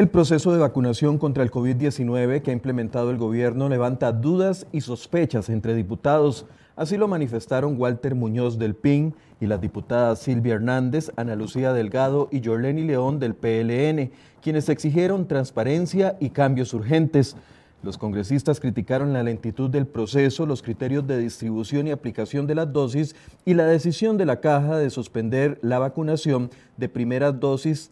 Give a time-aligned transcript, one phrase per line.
[0.00, 4.80] El proceso de vacunación contra el COVID-19 que ha implementado el gobierno levanta dudas y
[4.80, 6.46] sospechas entre diputados.
[6.74, 12.30] Así lo manifestaron Walter Muñoz del PIN y las diputadas Silvia Hernández, Ana Lucía Delgado
[12.32, 14.10] y Jorleni León del PLN,
[14.40, 17.36] quienes exigieron transparencia y cambios urgentes.
[17.82, 22.72] Los congresistas criticaron la lentitud del proceso, los criterios de distribución y aplicación de las
[22.72, 27.90] dosis y la decisión de la caja de suspender la vacunación de primeras dosis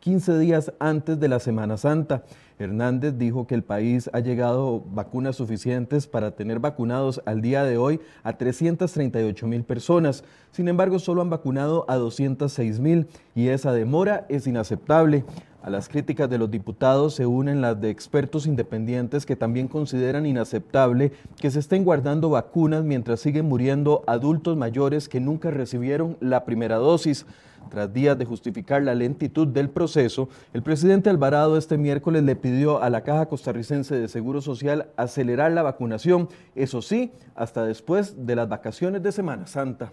[0.00, 2.24] 15 días antes de la Semana Santa.
[2.58, 7.76] Hernández dijo que el país ha llegado vacunas suficientes para tener vacunados al día de
[7.76, 10.24] hoy a 338 mil personas.
[10.52, 15.24] Sin embargo, solo han vacunado a 206 mil y esa demora es inaceptable.
[15.62, 20.24] A las críticas de los diputados se unen las de expertos independientes que también consideran
[20.24, 26.46] inaceptable que se estén guardando vacunas mientras siguen muriendo adultos mayores que nunca recibieron la
[26.46, 27.26] primera dosis.
[27.68, 32.82] Tras días de justificar la lentitud del proceso, el presidente Alvarado este miércoles le pidió
[32.82, 38.36] a la Caja Costarricense de Seguro Social acelerar la vacunación, eso sí, hasta después de
[38.36, 39.92] las vacaciones de Semana Santa.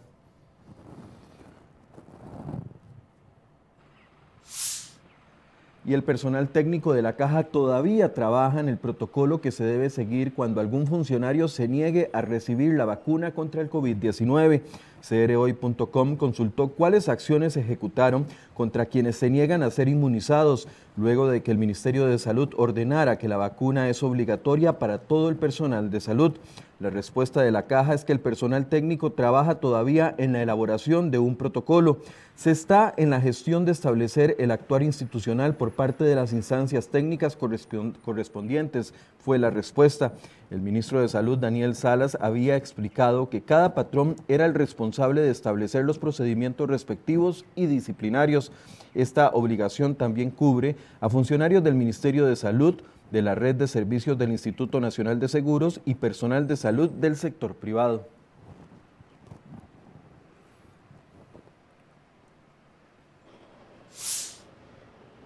[5.88, 9.90] y el personal técnico de la caja todavía trabaja en el protocolo que se debe
[9.90, 14.64] seguir cuando algún funcionario se niegue a recibir la vacuna contra el COVID-19.
[15.08, 21.44] CROI.com consultó cuáles acciones se ejecutaron contra quienes se niegan a ser inmunizados luego de
[21.44, 25.92] que el Ministerio de Salud ordenara que la vacuna es obligatoria para todo el personal
[25.92, 26.34] de salud.
[26.80, 31.10] La respuesta de la caja es que el personal técnico trabaja todavía en la elaboración
[31.10, 31.98] de un protocolo.
[32.36, 36.90] Se está en la gestión de establecer el actuar institucional por parte de las instancias
[36.90, 40.14] técnicas correspondientes, fue la respuesta.
[40.52, 45.30] El ministro de Salud, Daniel Salas, había explicado que cada patrón era el responsable de
[45.32, 48.52] establecer los procedimientos respectivos y disciplinarios.
[48.94, 52.76] Esta obligación también cubre a funcionarios del Ministerio de Salud,
[53.12, 57.16] de la red de servicios del Instituto Nacional de Seguros y personal de salud del
[57.16, 58.17] sector privado.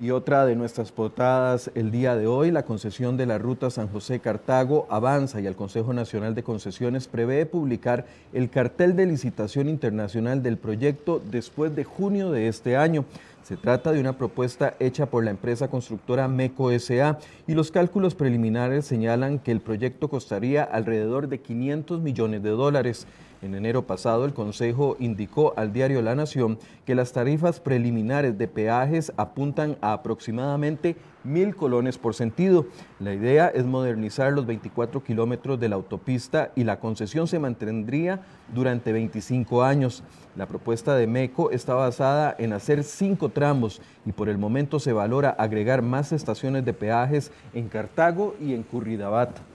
[0.02, 3.88] Y otra de nuestras portadas el día de hoy, la concesión de la ruta San
[3.88, 10.42] José-Cartago avanza y el Consejo Nacional de Concesiones prevé publicar el cartel de licitación internacional
[10.42, 13.06] del proyecto después de junio de este año.
[13.44, 18.16] Se trata de una propuesta hecha por la empresa constructora MECO SA y los cálculos
[18.16, 23.06] preliminares señalan que el proyecto costaría alrededor de 500 millones de dólares.
[23.42, 28.48] En enero pasado, el Consejo indicó al diario La Nación que las tarifas preliminares de
[28.48, 32.68] peajes apuntan a aproximadamente mil colones por sentido.
[33.00, 38.22] La idea es modernizar los 24 kilómetros de la autopista y la concesión se mantendría
[38.54, 40.04] durante 25 años.
[40.36, 44.94] La propuesta de MECO está basada en hacer cinco tramos y por el momento se
[44.94, 49.51] valora agregar más estaciones de peajes en Cartago y en Curridabat.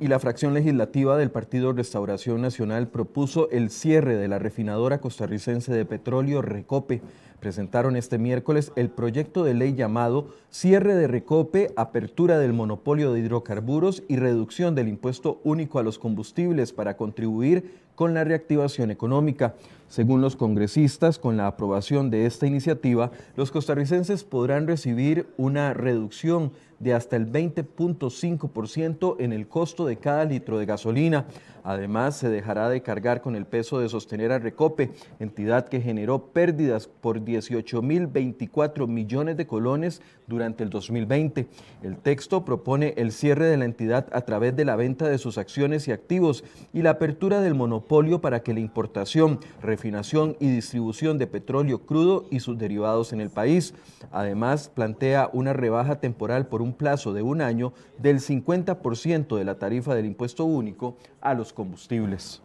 [0.00, 5.72] Y la fracción legislativa del Partido Restauración Nacional propuso el cierre de la refinadora costarricense
[5.72, 7.02] de petróleo Recope.
[7.40, 13.20] Presentaron este miércoles el proyecto de ley llamado Cierre de Recope, Apertura del Monopolio de
[13.20, 19.54] Hidrocarburos y Reducción del Impuesto Único a los Combustibles para contribuir con la reactivación económica.
[19.88, 26.52] Según los congresistas, con la aprobación de esta iniciativa, los costarricenses podrán recibir una reducción
[26.78, 31.26] de hasta el 20.5% en el costo de cada litro de gasolina.
[31.64, 36.28] Además, se dejará de cargar con el peso de sostener a Recope, entidad que generó
[36.28, 41.46] pérdidas por 18.024 millones de colones durante el 2020.
[41.82, 45.36] El texto propone el cierre de la entidad a través de la venta de sus
[45.36, 51.18] acciones y activos y la apertura del monopolio para que la importación, refinación y distribución
[51.18, 53.74] de petróleo crudo y sus derivados en el país.
[54.10, 59.56] Además, plantea una rebaja temporal por un plazo de un año del 50% de la
[59.56, 62.42] tarifa del impuesto único a los combustibles.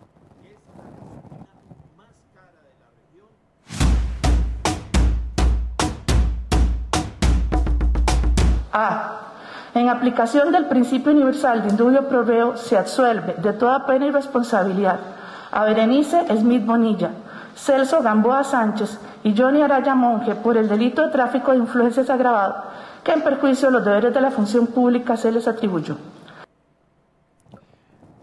[8.72, 9.20] A.
[9.76, 15.00] En aplicación del principio universal de indubio proveo, se absuelve de toda pena y responsabilidad
[15.52, 17.12] a Berenice Smith Bonilla,
[17.56, 22.64] Celso Gamboa Sánchez y Johnny Araya Monge por el delito de tráfico de influencias agravado,
[23.04, 25.98] que en perjuicio de los deberes de la función pública se les atribuyó.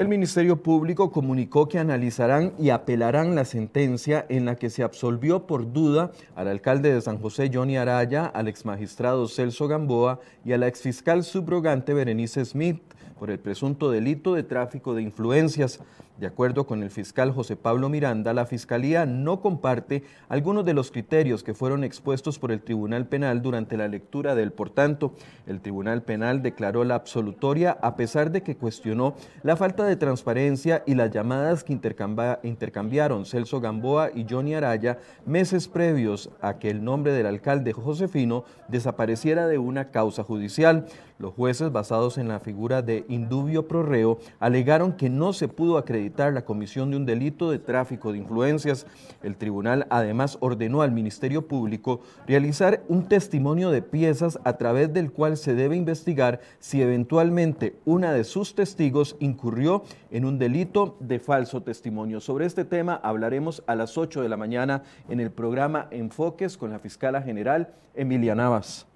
[0.00, 5.46] El Ministerio Público comunicó que analizarán y apelarán la sentencia en la que se absolvió
[5.46, 10.58] por duda al alcalde de San José Johnny Araya, al exmagistrado Celso Gamboa y a
[10.58, 12.80] la exfiscal subrogante Berenice Smith
[13.20, 15.78] por el presunto delito de tráfico de influencias.
[16.18, 20.90] De acuerdo con el fiscal José Pablo Miranda, la Fiscalía no comparte algunos de los
[20.90, 25.14] criterios que fueron expuestos por el Tribunal Penal durante la lectura del por tanto.
[25.46, 30.82] El Tribunal Penal declaró la absolutoria a pesar de que cuestionó la falta de transparencia
[30.86, 36.84] y las llamadas que intercambiaron Celso Gamboa y Johnny Araya meses previos a que el
[36.84, 40.86] nombre del alcalde Josefino desapareciera de una causa judicial.
[41.18, 45.76] Los jueces, basados en la figura de indubio pro reo, alegaron que no se pudo
[45.78, 48.86] acreditar la comisión de un delito de tráfico de influencias.
[49.22, 55.12] El tribunal además ordenó al Ministerio Público realizar un testimonio de piezas a través del
[55.12, 61.18] cual se debe investigar si eventualmente una de sus testigos incurrió en un delito de
[61.18, 62.20] falso testimonio.
[62.20, 66.70] Sobre este tema hablaremos a las 8 de la mañana en el programa Enfoques con
[66.70, 68.89] la fiscala general Emilia Navas.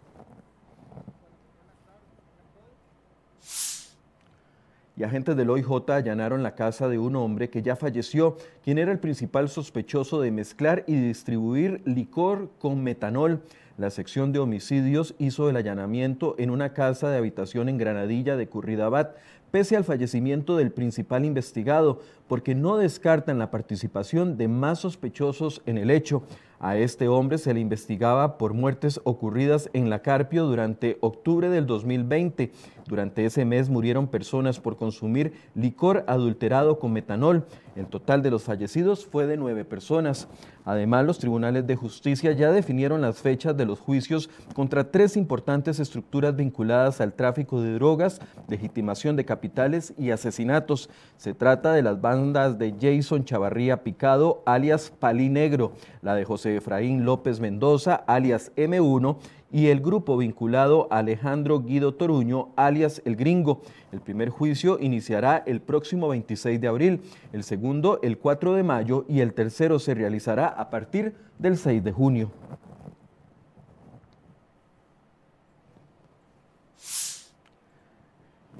[4.96, 8.92] Y agentes del OIJ allanaron la casa de un hombre que ya falleció, quien era
[8.92, 13.42] el principal sospechoso de mezclar y distribuir licor con metanol.
[13.76, 18.46] La sección de homicidios hizo el allanamiento en una casa de habitación en Granadilla de
[18.46, 19.16] Curridabat,
[19.50, 25.78] pese al fallecimiento del principal investigado, porque no descartan la participación de más sospechosos en
[25.78, 26.22] el hecho.
[26.64, 31.66] A este hombre se le investigaba por muertes ocurridas en la Carpio durante octubre del
[31.66, 32.52] 2020.
[32.86, 37.44] Durante ese mes murieron personas por consumir licor adulterado con metanol.
[37.76, 40.28] El total de los fallecidos fue de nueve personas.
[40.64, 45.80] Además, los tribunales de justicia ya definieron las fechas de los juicios contra tres importantes
[45.80, 50.88] estructuras vinculadas al tráfico de drogas, legitimación de capitales y asesinatos.
[51.16, 56.56] Se trata de las bandas de Jason Chavarría Picado, alias Palí Negro, la de José
[56.56, 59.16] Efraín López Mendoza, alias M1,
[59.54, 63.62] y el grupo vinculado a Alejandro Guido Toruño, alias El Gringo.
[63.92, 67.00] El primer juicio iniciará el próximo 26 de abril,
[67.32, 71.84] el segundo el 4 de mayo y el tercero se realizará a partir del 6
[71.84, 72.32] de junio.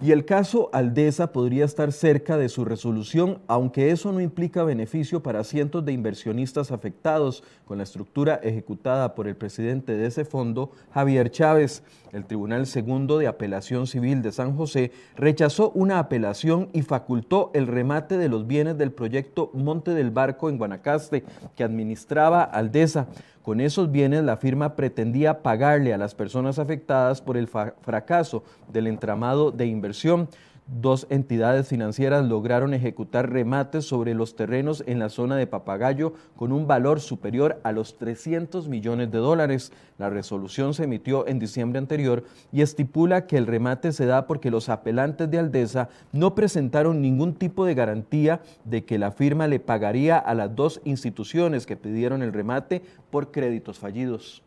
[0.04, 5.22] Y el caso Aldesa podría estar cerca de su resolución, aunque eso no implica beneficio
[5.22, 10.72] para cientos de inversionistas afectados con la estructura ejecutada por el presidente de ese fondo,
[10.92, 11.82] Javier Chávez.
[12.12, 17.66] El Tribunal Segundo de Apelación Civil de San José rechazó una apelación y facultó el
[17.66, 21.24] remate de los bienes del proyecto Monte del Barco en Guanacaste,
[21.56, 23.06] que administraba Aldesa.
[23.44, 28.42] Con esos bienes, la firma pretendía pagarle a las personas afectadas por el fracaso
[28.72, 30.30] del entramado de inversión.
[30.66, 36.52] Dos entidades financieras lograron ejecutar remates sobre los terrenos en la zona de Papagayo con
[36.52, 39.72] un valor superior a los 300 millones de dólares.
[39.98, 44.50] La resolución se emitió en diciembre anterior y estipula que el remate se da porque
[44.50, 49.60] los apelantes de Aldesa no presentaron ningún tipo de garantía de que la firma le
[49.60, 52.80] pagaría a las dos instituciones que pidieron el remate
[53.10, 54.42] por créditos fallidos.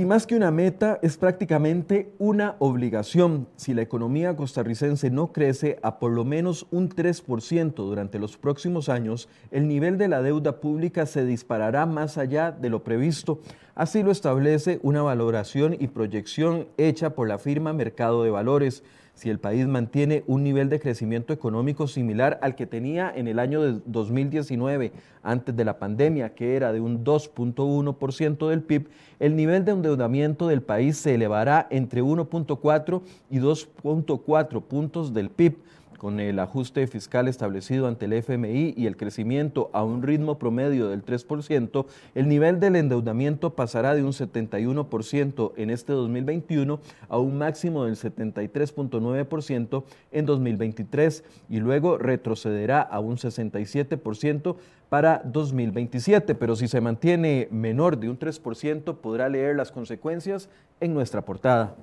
[0.00, 3.48] Y más que una meta, es prácticamente una obligación.
[3.56, 8.88] Si la economía costarricense no crece a por lo menos un 3% durante los próximos
[8.88, 13.40] años, el nivel de la deuda pública se disparará más allá de lo previsto.
[13.74, 18.82] Así lo establece una valoración y proyección hecha por la firma Mercado de Valores
[19.20, 23.38] si el país mantiene un nivel de crecimiento económico similar al que tenía en el
[23.38, 29.36] año de 2019, antes de la pandemia, que era de un 2.1% del PIB, el
[29.36, 35.58] nivel de endeudamiento del país se elevará entre 1.4 y 2.4 puntos del PIB
[36.00, 40.88] con el ajuste fiscal establecido ante el FMI y el crecimiento a un ritmo promedio
[40.88, 46.80] del 3%, el nivel del endeudamiento pasará de un 71% en este 2021
[47.10, 54.56] a un máximo del 73.9% en 2023 y luego retrocederá a un 67%
[54.88, 60.48] para 2027, pero si se mantiene menor de un 3%, podrá leer las consecuencias
[60.80, 61.76] en nuestra portada.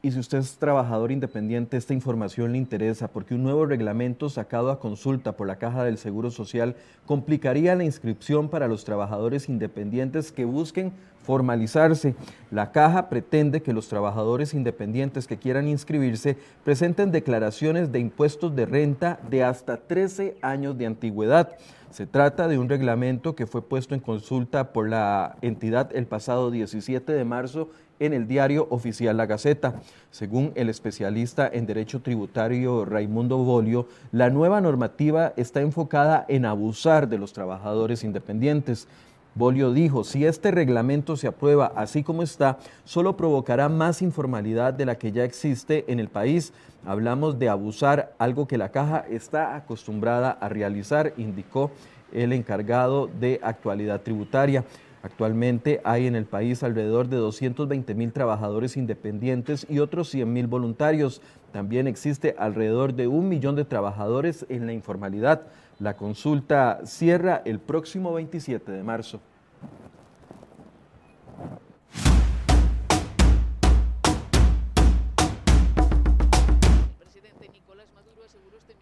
[0.00, 4.70] Y si usted es trabajador independiente, esta información le interesa porque un nuevo reglamento sacado
[4.70, 10.30] a consulta por la Caja del Seguro Social complicaría la inscripción para los trabajadores independientes
[10.30, 10.92] que busquen
[11.24, 12.14] formalizarse.
[12.52, 18.66] La caja pretende que los trabajadores independientes que quieran inscribirse presenten declaraciones de impuestos de
[18.66, 21.58] renta de hasta 13 años de antigüedad.
[21.90, 26.50] Se trata de un reglamento que fue puesto en consulta por la entidad el pasado
[26.50, 27.68] 17 de marzo
[28.00, 29.80] en el diario oficial La Gaceta.
[30.10, 37.08] Según el especialista en derecho tributario Raimundo Bolio, la nueva normativa está enfocada en abusar
[37.08, 38.88] de los trabajadores independientes.
[39.34, 44.84] Bolio dijo, si este reglamento se aprueba así como está, solo provocará más informalidad de
[44.84, 46.52] la que ya existe en el país.
[46.84, 51.70] Hablamos de abusar, algo que la caja está acostumbrada a realizar, indicó
[52.12, 54.64] el encargado de actualidad tributaria.
[55.02, 60.46] Actualmente hay en el país alrededor de 220 mil trabajadores independientes y otros 100 mil
[60.48, 61.22] voluntarios.
[61.52, 65.42] También existe alrededor de un millón de trabajadores en la informalidad.
[65.78, 69.20] La consulta cierra el próximo 27 de marzo.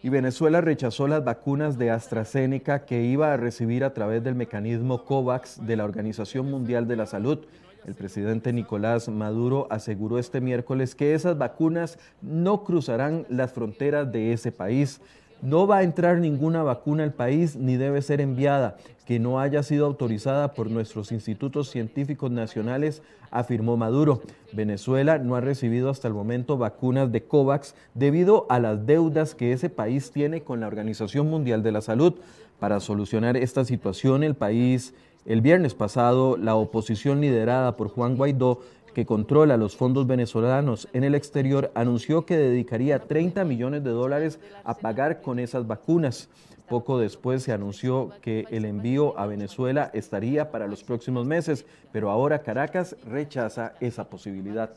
[0.07, 5.03] Y Venezuela rechazó las vacunas de AstraZeneca que iba a recibir a través del mecanismo
[5.03, 7.39] COVAX de la Organización Mundial de la Salud.
[7.85, 14.31] El presidente Nicolás Maduro aseguró este miércoles que esas vacunas no cruzarán las fronteras de
[14.31, 15.01] ese país.
[15.41, 18.77] No va a entrar ninguna vacuna al país ni debe ser enviada
[19.07, 23.01] que no haya sido autorizada por nuestros institutos científicos nacionales,
[23.31, 24.21] afirmó Maduro.
[24.51, 29.53] Venezuela no ha recibido hasta el momento vacunas de COVAX debido a las deudas que
[29.53, 32.15] ese país tiene con la Organización Mundial de la Salud.
[32.59, 34.93] Para solucionar esta situación, el país,
[35.25, 38.59] el viernes pasado, la oposición liderada por Juan Guaidó
[38.97, 44.39] que controla los fondos venezolanos en el exterior, anunció que dedicaría 30 millones de dólares
[44.63, 46.29] a pagar con esas vacunas.
[46.67, 52.09] Poco después se anunció que el envío a Venezuela estaría para los próximos meses, pero
[52.09, 54.71] ahora Caracas rechaza esa posibilidad.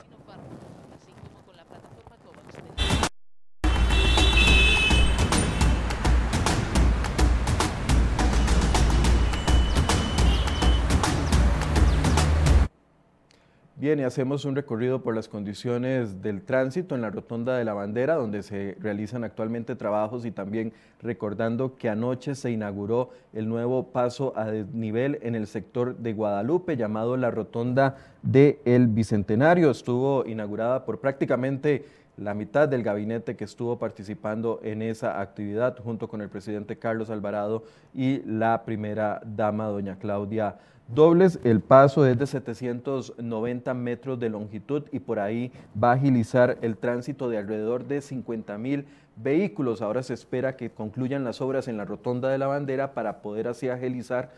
[13.80, 17.72] Bien, y hacemos un recorrido por las condiciones del tránsito en la Rotonda de la
[17.72, 23.90] Bandera, donde se realizan actualmente trabajos y también recordando que anoche se inauguró el nuevo
[23.90, 29.70] paso a desnivel en el sector de Guadalupe, llamado la Rotonda del el Bicentenario.
[29.70, 31.86] Estuvo inaugurada por prácticamente
[32.20, 37.08] la mitad del gabinete que estuvo participando en esa actividad junto con el presidente Carlos
[37.10, 44.28] Alvarado y la primera dama, doña Claudia Dobles, el paso es de 790 metros de
[44.28, 49.82] longitud y por ahí va a agilizar el tránsito de alrededor de 50 mil vehículos.
[49.82, 53.46] Ahora se espera que concluyan las obras en la rotonda de la bandera para poder
[53.46, 54.30] así agilizar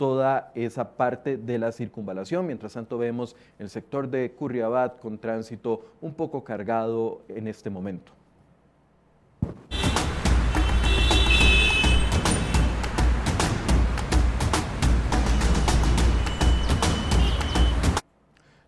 [0.00, 2.46] toda esa parte de la circunvalación.
[2.46, 8.10] Mientras tanto vemos el sector de Curriabat con tránsito un poco cargado en este momento.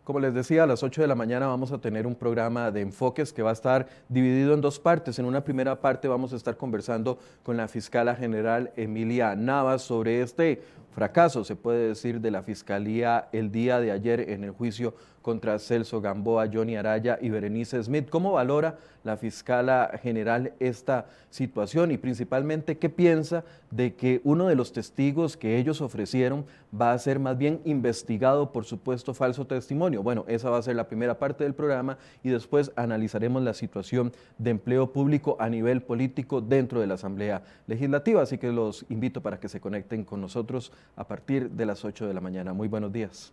[0.05, 2.81] Como les decía, a las 8 de la mañana vamos a tener un programa de
[2.81, 5.21] enfoques que va a estar dividido en dos partes.
[5.21, 10.21] En una primera parte vamos a estar conversando con la fiscala general Emilia Navas sobre
[10.21, 14.95] este fracaso, se puede decir, de la Fiscalía el día de ayer en el juicio
[15.23, 18.11] contra Celso Gamboa, Johnny Araya y Berenice Smith.
[18.11, 24.55] ¿Cómo valora la fiscala general esta situación y principalmente qué piensa de que uno de
[24.55, 26.45] los testigos que ellos ofrecieron
[26.79, 30.03] va a ser más bien investigado por supuesto falso testimonio?
[30.03, 34.13] Bueno, esa va a ser la primera parte del programa y después analizaremos la situación
[34.39, 39.23] de empleo público a nivel político dentro de la Asamblea Legislativa, así que los invito
[39.23, 42.53] para que se conecten con nosotros a partir de las 8 de la mañana.
[42.53, 43.33] Muy buenos días.